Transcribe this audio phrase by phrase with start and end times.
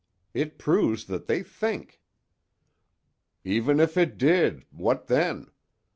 [0.33, 2.01] It proves that they think."
[3.43, 5.51] "Even if it did—what then?